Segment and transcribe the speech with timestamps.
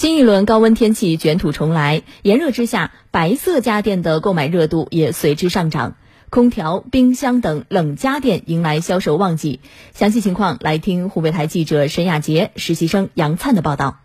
[0.00, 5.94] 新一轮高温天气卷土重来，炎热之下，白色家电的购买热度也随之上涨，
[6.30, 9.60] 空调、冰箱等冷家电迎来销售旺季。
[9.92, 13.98] 详细情况来听湖北台记者沈亚杰、实习生杨灿的报道。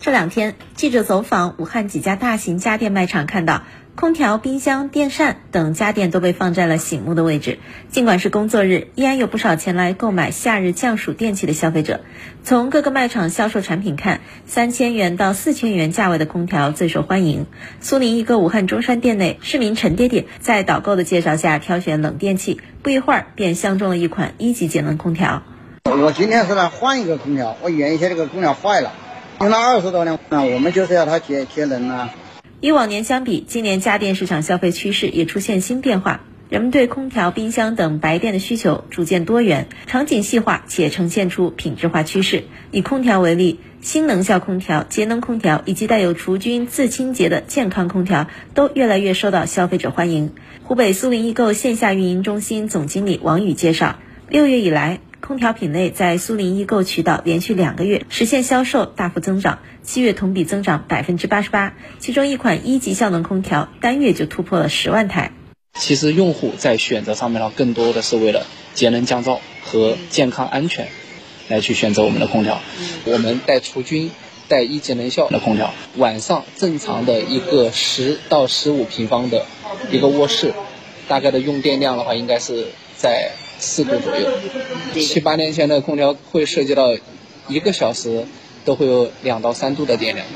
[0.00, 3.62] 这两天，记者走访武汉几家大型家电卖场，看到。
[3.94, 7.58] 空调、冰箱、电扇等家电都被放在了醒目的位置。
[7.90, 12.00] 尽管是工作日，依然有不少前来购买夏日降暑电器的消费者。
[12.42, 17.46] 从各个卖场销售产品看，三千元到四千元价位的空调最受欢迎。
[17.80, 25.42] 苏宁易购武汉中山店内，市民陈爹爹在导购的介绍下挑选冷电器，不一会儿便相中了一款一级节能空调。
[25.84, 28.94] 我今天是来换一个空调，我原先这个空调坏了，
[29.40, 32.10] 用了二十多年，那我们就是要它节节能啊。
[32.62, 36.20] 与往年相比，今年家电市场消费趋势也出现新变化。
[36.48, 42.44] 人们对空调、冰箱等白电的需求逐渐多元，场景细化且呈现出品质化趋势。
[42.70, 50.30] 以空调为例，新能效空调、节能空调以及带有除菌、自清洁的健康空调都越来越受到消费者欢迎。
[50.62, 55.00] 湖北苏宁易购线下运营中心总经理王宇介绍，六月以来。
[55.22, 61.74] 空调品类在苏宁易购渠道连续两个月实现销售大幅增长，七月同比增长百分之八十八。
[62.00, 65.30] 其中一款一级效能空调单月就突破了十万台。
[65.74, 68.44] 其实用户在选择上面呢，更多的是为了
[68.74, 70.88] 节能降噪和健康安全
[71.48, 72.60] 来去选择我们的空调。
[73.04, 74.10] 我们带除菌、
[74.48, 79.46] 带一级能效的空调，晚上正常的一个十到十五平方的
[79.92, 80.52] 一个卧室，
[81.06, 82.66] 大概的用电量的话，应该是
[82.96, 83.30] 在。
[83.62, 84.28] 四度左右，
[84.94, 86.96] 七八年前的空调会涉及到
[87.48, 88.26] 一个小时
[88.64, 90.26] 都会有两到三度的电量。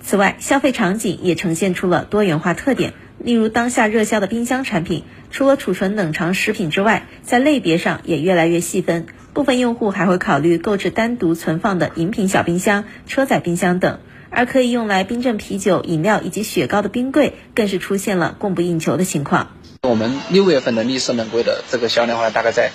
[0.00, 2.94] 此外，消费场景也呈现出了多元化特点。
[3.18, 9.06] 例如，当下热销的冰箱产品，除了储存冷藏食品之外，在类别上也越来越细分。
[9.32, 13.98] 部分用户还会考虑购置单独存放的饮品小冰箱、车载冰箱等，
[14.30, 19.56] 而可以用来冰镇啤酒、饮料以及雪糕的冰柜，更是出现了供不应求的情况。
[19.88, 22.70] 我们六月份的立式冷柜的这个销量的话，大概在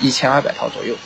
[0.00, 0.96] 一千二百套左右。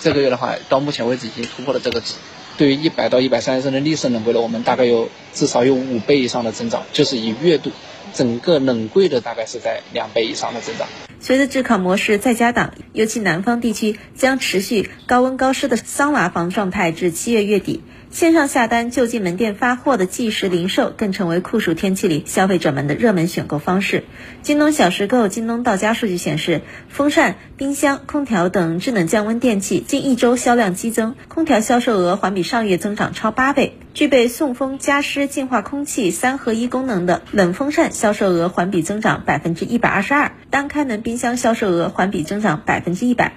[0.00, 2.14] 这个月的话，到目前为止已经突破了这个值。
[2.56, 7.70] 对于一百到一百三十升的立式冷柜的，我们大概有至少有五倍以上的增长，就是以月度，
[8.14, 10.88] 整个冷柜的大概是在两倍以上的增长。
[11.26, 17.82] 随着炙烤模式在家档，尤其南方地区将持续高温高湿的桑拿房状态至七月月底。
[18.10, 24.04] 线上下单就近门店发货的即时零售更成为酷暑天气里消费者们的热门选购方式。
[24.42, 33.78] 京东小时购、京东到家数据显示，风扇、冰箱、空调等智能降温电器近一周销量激增，空调销售额环比上月增长超八倍。
[33.94, 43.34] 具备送风、加湿、净化空气三合一功能的冷风扇销售额环比增长百分之一百二十二，单开门冰箱销售额环比增长百分之一百。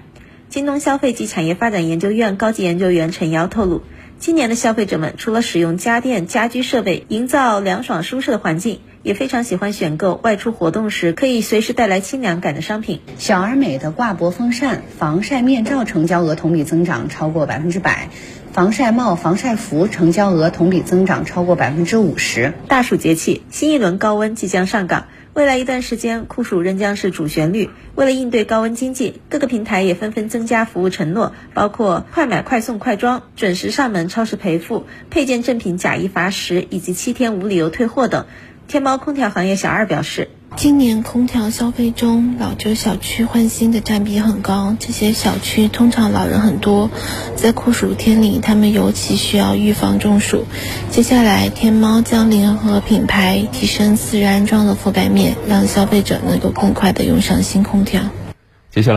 [0.49, 3.83] 京东消费及产业发展研究院高级研究员陈瑶透露。
[4.19, 13.01] 今年的消费者们除了使用家电、家居设备营造凉爽舒适的环境，也非常喜欢选购外出活动时可以随时带来清凉感的商品。
[13.19, 18.09] 小而美的挂脖风扇、防晒面罩成交额同比增长超过百分之百，
[18.51, 22.53] 防晒帽、防晒服成交额同比增长超过百分之五十。
[22.67, 25.05] 大暑节气，新一轮高温即将上岗。
[25.37, 27.69] 未来一段时间，酷暑仍将是主旋律。
[27.93, 38.25] 为了应对高温经济，各个平台也纷纷增加服务承诺，包括快买快送快装、准时上门超时赔付、配件正品假一罚十以及七天无理由退货等。
[38.67, 40.29] 天猫空调行业小二表示。
[40.57, 44.75] 今年空调消费中，老旧小区换新的占比很高。
[44.79, 46.89] 这些小区通常老人很多，
[47.35, 50.45] 在酷暑天里，他们尤其需要预防中暑。
[50.89, 58.01] 接下来，天猫将联合品牌提升自然安装的覆盖面，让消费者能够更快的用上新空调。
[58.71, 58.95] 接下来。